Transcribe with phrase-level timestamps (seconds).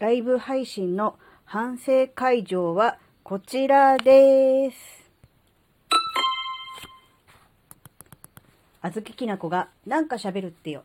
[0.00, 5.10] ライブ配信の反省会場はこちらです。
[8.80, 10.84] あずききなこがなんか喋るってよ。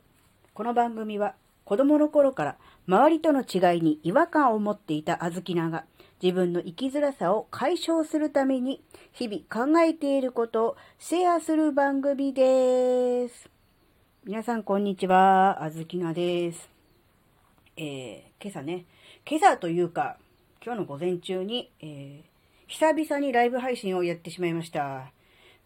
[0.53, 2.57] この番組は子供の頃から
[2.87, 5.85] 周りとの違いに違和感を持っていたあずきなが
[6.21, 13.49] 自分の生きづらさを解消するために日々考えていることをシェアする番組です。
[14.25, 16.69] 皆さんこんにちは、あずきなです。
[17.77, 18.85] えー、今朝ね、
[19.27, 20.17] 今朝というか、
[20.63, 22.21] 今日の午前中に、えー、
[22.67, 25.11] 久々にライブ配信をやってしまいました。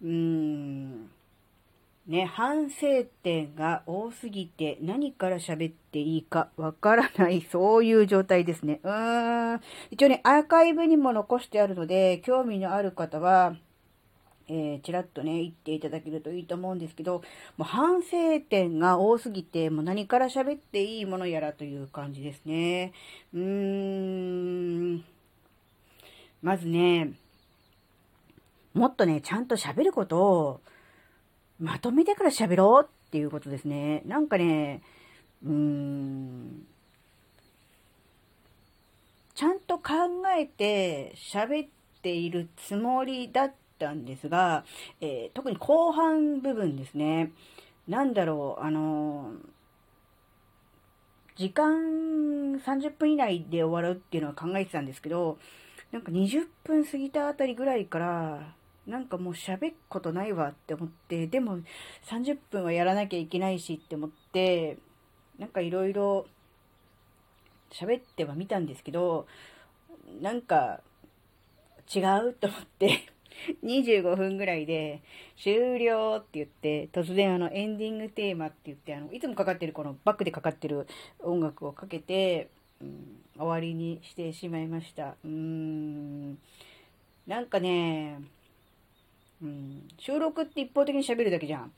[0.02, 1.09] うーん。
[2.08, 8.80] ね、反省点が多すぎて何から喋っていいかわからない、 そういう状態ですね。
[8.82, 9.62] うーん。
[9.91, 13.57] 一応ね、アーカイブにも残してあるので、興味のある方は、
[14.52, 17.21] えー、ちらっとね、言っていただけるといいと思うんですけど、
[17.57, 22.91] もう反省点が多すぎて、もう何から喋っていいものやらという感じですね。
[23.34, 25.05] うーん。
[26.41, 27.13] まずね、
[28.74, 30.62] もっとね、ちゃんと喋ることを、
[31.59, 34.02] まとめてから喋ろうっていうことですね。
[34.05, 34.81] なんかね、
[35.46, 36.65] うーん。
[39.35, 39.93] ちゃんと考
[40.37, 41.70] えて喋っ
[42.02, 44.63] ているつもりだったんですが、
[45.02, 47.32] えー、特に後半部分ですね。
[47.88, 49.32] なんだろう、あの
[51.36, 51.74] 時間
[52.58, 55.38] 30分以内で終わるっていうのは考えてたんですけど、
[55.91, 58.54] なんか20分過ぎたあたりぐらいから、
[58.86, 61.60] なんかもう喋っことないわって思って、でも
[62.10, 64.78] 30分はやらなきゃいけないしって思って、
[65.38, 66.25] なんかいろいろ
[67.72, 69.25] 喋ってはみたんですけど、
[70.22, 70.81] なんか
[71.94, 73.08] 違うと思って
[73.63, 75.01] 25分ぐらいで
[75.38, 80.88] 終了って言って、突然あのエンディングテーマって言って、あの、いつもかかってるこのバックでかかってる
[81.19, 82.50] 音楽をかけて、
[82.81, 85.16] うん、終わりにしてしまいました。
[85.23, 86.38] うーん。
[87.28, 88.19] なんかね、
[89.41, 91.72] うん、収録って一方的に喋るだけじゃん。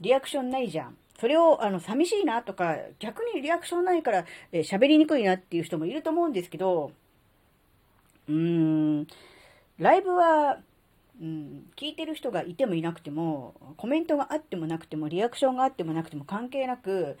[0.00, 0.96] リアクションないじゃん。
[1.20, 6.92] それを、あの、寂しいなとか、逆にリアクションないから、えー、喋りにくいなっていう人もいると思うんですけど、
[8.28, 8.34] うー
[9.00, 9.06] ん、
[9.78, 10.58] ライブは、
[11.20, 17.16] うん、聞いてる人がいてもいなくても、コメントがあってもなくても、リアクションがあってもなくても関係なく、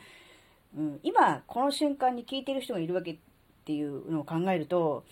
[0.76, 3.16] うん、今、この瞬間に聞いてる人がいるわけっ
[3.64, 5.04] ていうのを考えると、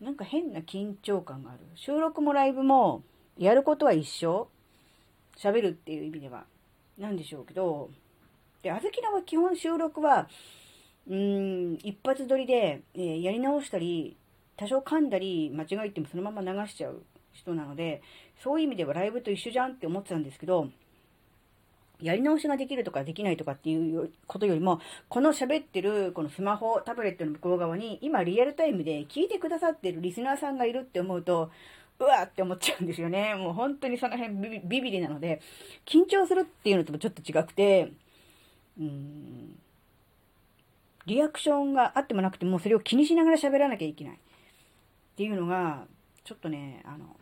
[0.00, 1.60] なんか変な緊張感がある。
[1.74, 3.02] 収録もライブも、
[3.36, 4.48] やることは一緒
[5.36, 6.44] 喋るっていう意味では。
[6.98, 7.90] なんでしょうけど、
[8.62, 10.28] で、あずきらは基本収録は、
[11.08, 14.16] うーん、一発撮りで、えー、やり直したり、
[14.58, 17.02] 多少噛んだり、間違い言ってもそのまま流しちゃう
[17.32, 18.02] 人なので、
[18.42, 20.68] そういう意味ではライブと一緒じゃんって思ってたんですけど、
[22.02, 31.50] やり直しができるとかできないとかっていうことよりも、この喋ってるこのスマホ、タブレットの向こう側に今リアルタイムで聞いてくださってるリスナーさんがいるって思うと、
[32.00, 33.34] うわって思っちゃうんですよね。
[33.34, 35.40] もう本当にその辺ビビリなので、
[35.86, 37.92] 緊張するっていうのともちょっと違くて、
[38.78, 39.58] うーん、
[41.06, 44.18] リアクションがあってもなくてもそれを気にしながら喋らなきゃいけない
[45.18, 45.84] っていうのが、
[46.22, 47.16] ちょっとね、あの、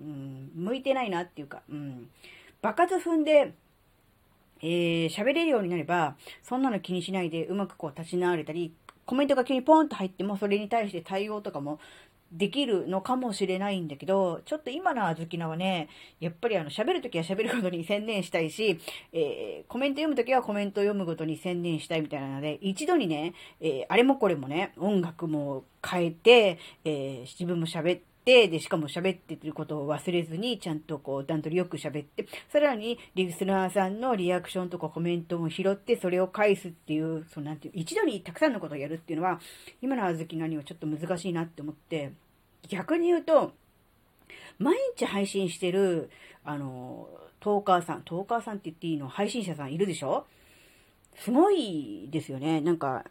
[0.00, 2.08] うん、向いてないなっていうか、うん、
[2.62, 3.52] 爆発踏んで、
[4.62, 8.72] えー、喋れるようになれば、そんなの気にしないでうまくこう立ち直れたり、
[9.04, 11.78] コメントが急にポンと入っても、それに対して対応とかも
[12.36, 15.88] できるのかもしれないんだけど、ちょっと今のあずきなはね、
[16.20, 18.80] やっぱりあの、喋るときは喋ることに専念したいし、
[19.12, 39.40] えー、コメント読むときはコメント読むことに専念したいみたいなので、一度にね、えー、あれもこれもね、音楽も変えて、えー、自分も喋って、で、しかも喋ってることを忘れずに、ちゃんとこう、段取りよく喋って、さらに、リスナーさんのリアクションとかコメントも拾って、それを返すっていう、そうなんていう、一度にたくさんのことをやるっていうのは、
[39.82, 42.12] 今のあずきなにはちょっと難しいなって思って、
[42.68, 43.52] 逆に言うと、
[44.58, 46.10] 毎日配信してる、
[46.44, 47.08] あの、
[47.40, 50.26] トーカーさん、トーカーさんって言っていいの配信者さんいるでしょ？
[51.16, 52.60] すごいですよね。
[52.60, 53.04] なんか、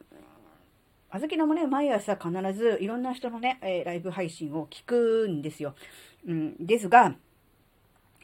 [1.10, 5.76] あずきのもね、毎朝必ずいろんな人のね、え、ライブ配信を聞くんですよ。
[6.26, 7.16] うん、ですが、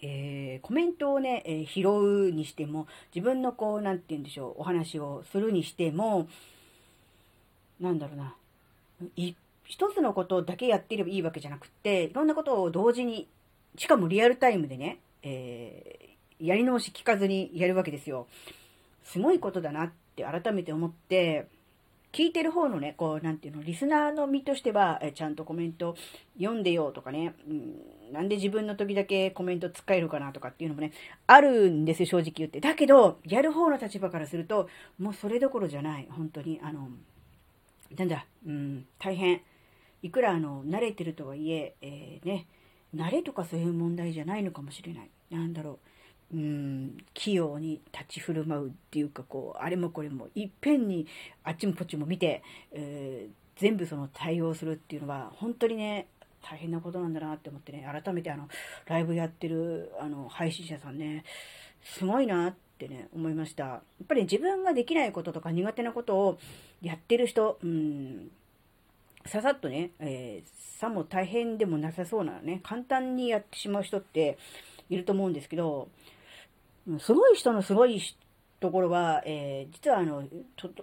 [0.01, 6.27] えー、コメントをね、えー、拾うにしても、自分のこう、なんて言うんでしょう、お話をするにしても、
[7.79, 8.35] なんだろうな、
[9.15, 9.33] い
[9.69, 13.27] 一つのことだけやっていればいいわけじゃなくて、いろんなことを同時に、
[13.77, 18.25] しかもリアルタイムでね、えー、やり直し聞かずにやるわけですよ。
[19.03, 21.47] すごいことだなって改めて思って、
[22.11, 25.95] 聞いてる方のね、こう、なんていうの、リスナーの身としては、えちゃんとコメント
[26.39, 30.91] 読んでよとかね、うん、なんで自分の時だけコメント使えるかなとかっていうのもね、
[31.27, 32.59] あるんですよ、正直言って。
[32.59, 34.67] だけど、やる方の立場からすると、
[34.97, 36.59] もうそれどころじゃない、本当に。
[36.63, 36.89] あの、
[37.95, 39.41] なんだ、うん、大変。
[40.01, 42.47] いくらあの、慣れてるとはいえ、えー、ね、
[42.95, 45.09] 慣れとかそういう問題じゃないのかもしれない。
[45.29, 45.77] なんだろう。
[46.31, 51.07] うん、器用に立ち振る舞うっていうか、こう、あれもこれも、いっぺんに
[51.43, 56.07] あっちもこっちも見て、えー、全部その対応するっていうのは、本当にね、
[56.41, 58.47] 大変なことなんだなって思ってね、改めてあの、
[58.85, 61.23] ライブやってる、あの、配信者さんね、
[61.83, 63.63] すごいなってね、思いました。
[63.63, 66.39] やっぱり自分ができないこととか苦手なことを
[66.81, 68.29] やってる人、うん、
[69.25, 74.37] ささっとね、えー、さも大変でもなさそうなね、簡単にやってしまう人って
[74.89, 75.89] いると思うんですけど、
[76.99, 78.01] すごい人のすごい
[78.59, 80.23] ところは、えー、実はあの、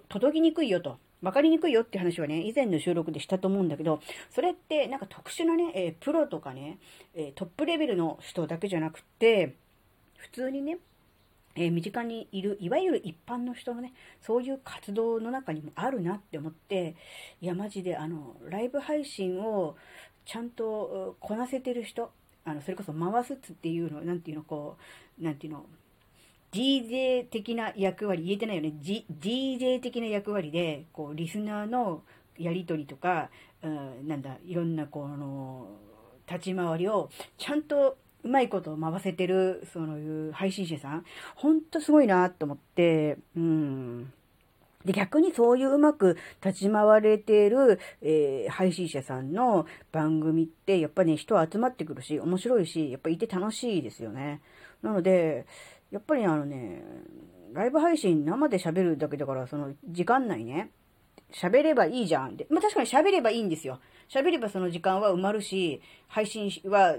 [0.08, 0.98] 届きにくいよと。
[1.22, 4.00] 分かりにくいよって話はね、以前の収録でしたと思うんだけど、
[4.30, 6.78] それってなんか特殊なね、えー、プロとかね、
[7.14, 9.54] え、トップレベルの人だけじゃなくて、
[10.18, 10.78] 普通にね、
[11.56, 16.94] えー、身近にいる、いわゆる一般の人のね、そういう活動の中にもあるなって思って、
[17.40, 19.76] いや、マジで、あの、ライブ配信を
[20.26, 22.12] ちゃんとこなせてる人、
[22.44, 24.76] あの、それこそ回すっていうの、なんていうの、こ
[25.18, 25.64] う、なんていうの、
[26.52, 32.02] DJ 的な役割、言えてないよね、G、DJ 的な役割で、こう、リスナーの
[32.38, 33.30] やりとりとか、
[33.62, 35.68] うん、なんだ、いろんな、この、
[36.28, 37.08] 立ち回りを、
[37.38, 41.04] ちゃんとうまいこと回せてる、そのいう配信者さん、
[41.36, 44.12] ほんとすごいなと思って、うん。
[44.84, 54.40] で、逆にそういううまく立ち回れている、えー、配信者さんの番組って、やっぱりね、人集まってくるし、面白いし、やっぱいて楽しいですよね。
[54.82, 55.46] なので、
[55.92, 56.82] やっぱりあのね、
[57.52, 60.70] ライブ配信生で喋るだけだから、その時間内ね、
[61.32, 62.36] 喋ればいいじゃん。
[62.36, 63.80] で、まあ、確かに喋ればいいんですよ。
[64.08, 66.96] 喋ればその時間は埋まるし、配信は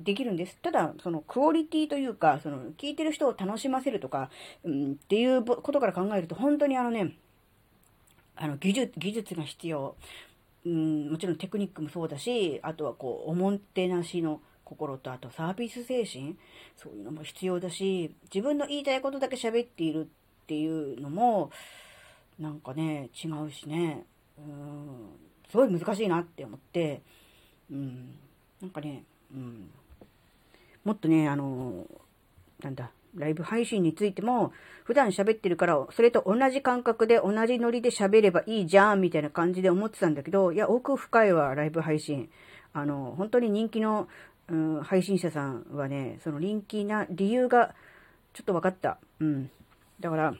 [0.00, 0.56] できるんです。
[0.60, 4.30] ただ、そのクオリティというか、その聞いてる人を楽しませるとか、
[4.64, 7.16] うん、っていうことから考えると、本当にあのね、
[8.36, 9.96] あの技術、技術が必要。
[10.66, 16.36] うん、もちろんテクニックもそうだし、あとはこう、おもてなしの心と、あとサービス精神、
[16.76, 20.08] そういうのも必要だし、自分の言いたいことだけ喋っている
[20.44, 21.50] っていうのも、
[22.38, 24.04] なんかね、違うしね、
[24.38, 25.10] うん、
[25.50, 27.02] すごい難しいなって思って、
[27.70, 28.18] うん、
[28.60, 29.70] なんかね、うん、
[30.84, 31.86] もっとね、あの、
[32.62, 34.52] なんだ、ライブ配信についても、
[34.84, 42.28] 普段喋ってるから、それと同じ感覚で同じノリで喋ればいいじゃん、みたいな感じで思ってたんだけど、いや、奥深いわ、ライブ配信。
[42.72, 44.08] あの、本当に人気の、
[44.48, 47.74] うん、配信者さんはね、その人気な理由が、
[48.34, 48.98] ちょっと分かった。
[49.20, 49.50] うん。
[50.00, 50.34] だから、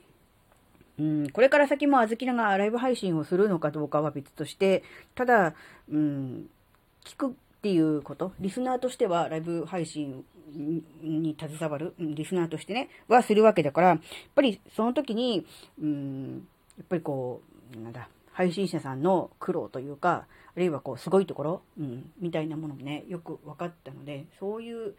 [0.98, 4.82] うん、これから先もあずきながライブ配信をするのかどうかは別として、
[5.14, 5.54] ただ、
[5.90, 6.48] うん、
[7.04, 7.30] 聞くっ
[7.62, 14.00] ていうこと、リスナーとしてはライブ配信に携わる、リスナーとしてね、はするわけだから、やっ
[14.34, 15.46] ぱりその時に、
[15.80, 16.46] うん、
[16.78, 17.42] やっぱりこ
[17.76, 20.26] う、なんだ、配信者さんの苦労というか、
[20.56, 24.94] あるいはこう、すごいところ、うん、みたいなものもね、よく分かったので、そういう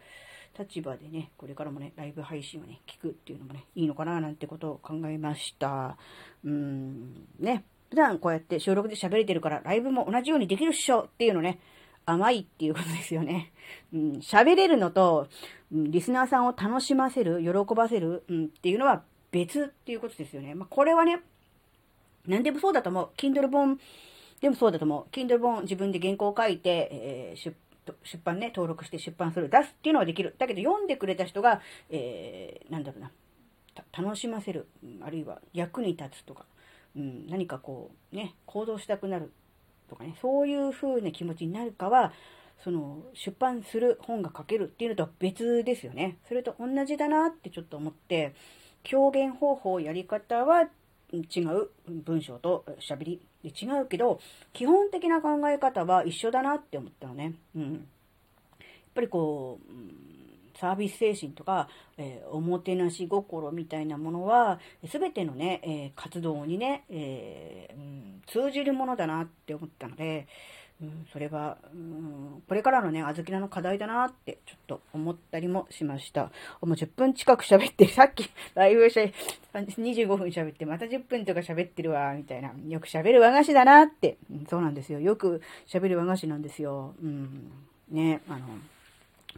[0.58, 5.96] 立場でね、これからもね、ライブ配信をね、聞くっていうのもね、いいのかななんてことを考えました。
[6.44, 11.58] うん、ね、普段こうやって収録で喋れてるから、ライブも同じようにできるっしょっていうのね、
[12.06, 13.52] 甘いっていうことですよね。
[13.92, 15.28] うん、喋れるのと、
[15.72, 20.54] うん、リスナーさんを楽しませる、喜ばせる、うん、っていうのは別っていうことですよね。
[20.54, 21.20] まあ、これはね、
[22.26, 23.10] 何でもそうだと思う。
[23.16, 23.78] Kindle 本
[24.40, 25.14] でもそうだと思う。
[25.14, 27.54] Kindle 本自分で原稿を書いて、えー、出
[28.02, 30.34] 出版ね、登録して出版する、出すっていうのはできる。
[30.38, 31.60] だけど読んでくれた人が、
[31.90, 33.10] えー、なんだろうな、
[33.96, 34.66] 楽しませる、
[35.02, 36.46] あるいは役に立つとか、
[36.96, 39.32] うん、何かこう、ね、行動したくなる
[39.88, 42.12] とかね、そういう風な気持ちになるかは、
[42.64, 46.18] その出版する本が書けるっていうのとは別ですよね。
[46.28, 48.34] それと同じだなってちょっと思って、
[48.92, 50.68] 表現方法、やり方は
[51.12, 54.20] 違う文章と喋りで違うけど、
[54.52, 57.34] 基本的な考え方は一緒だなって思ったのね。
[57.54, 57.72] うん。
[57.72, 57.80] やっ
[58.94, 67.95] ぱりこう、サービス精神とか、えー、おもてなし心みたいなものは、すべてのね、えー、活動にね、えー、
[68.26, 70.26] 通じるものだなって思ったので、
[70.82, 76.24] うん、それは、うん、これからのね、あずきらの課題だなって、ちょっと思ったりもしました。
[76.24, 76.30] も
[76.62, 79.00] う10分近く喋って、 さっき、ライブし
[79.54, 82.52] 25分喋って、また10分とか喋ってるわ、みたいな。
[82.68, 84.46] よく喋る和菓子だなって、うん。
[84.46, 85.00] そうなんですよ。
[85.00, 86.94] よく喋る和菓子なんですよ。
[87.02, 87.50] うん。
[87.88, 88.46] ね、あの、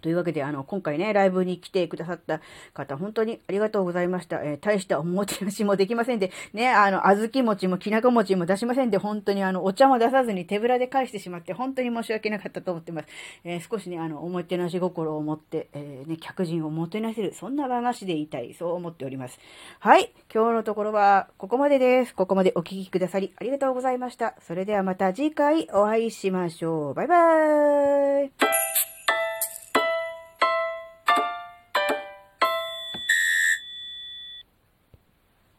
[0.00, 2.40] というわけで、あの、今回ね、ライブに来てくださった
[2.72, 4.42] 方、本当にありがとうございました。
[4.42, 13.08] えー、大したおもてなしもできませんで、ね、あの、小豆餅もきなこ餅も出しませんで、本当にあの、お茶も出さずに手ぶらで返してしまって、本当に申し訳なかったと思ってます。
[13.44, 19.38] えー、少しね、あの、おもてなし心を持って、えー、ね、客人をもてなせる、そんな和菓子でいたい、そう思っております。
[19.80, 22.14] はい、今日のところは、ここまでです。
[22.14, 24.34] ここまでお聴きくださり、ありがとうございました。
[24.40, 26.94] それではまた次回お会いしましょう。
[26.94, 28.57] バイバーイ